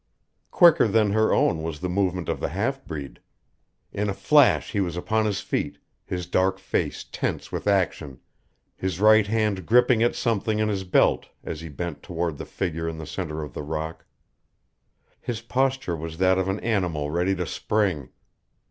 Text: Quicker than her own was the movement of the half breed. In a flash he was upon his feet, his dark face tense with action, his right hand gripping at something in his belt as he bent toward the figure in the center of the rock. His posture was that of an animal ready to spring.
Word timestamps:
Quicker 0.49 0.87
than 0.87 1.11
her 1.11 1.31
own 1.31 1.61
was 1.61 1.79
the 1.79 1.87
movement 1.87 2.27
of 2.27 2.39
the 2.39 2.49
half 2.49 2.83
breed. 2.85 3.19
In 3.93 4.09
a 4.09 4.15
flash 4.15 4.71
he 4.71 4.79
was 4.81 4.97
upon 4.97 5.25
his 5.27 5.41
feet, 5.41 5.77
his 6.03 6.25
dark 6.25 6.57
face 6.57 7.03
tense 7.03 7.51
with 7.51 7.67
action, 7.67 8.19
his 8.75 8.99
right 8.99 9.27
hand 9.27 9.63
gripping 9.67 10.01
at 10.01 10.15
something 10.15 10.57
in 10.57 10.69
his 10.69 10.83
belt 10.85 11.27
as 11.43 11.61
he 11.61 11.69
bent 11.69 12.01
toward 12.01 12.39
the 12.39 12.45
figure 12.47 12.87
in 12.89 12.97
the 12.97 13.05
center 13.05 13.43
of 13.43 13.53
the 13.53 13.61
rock. 13.61 14.03
His 15.19 15.41
posture 15.41 15.95
was 15.95 16.17
that 16.17 16.39
of 16.39 16.49
an 16.49 16.59
animal 16.61 17.11
ready 17.11 17.35
to 17.35 17.45
spring. 17.45 18.09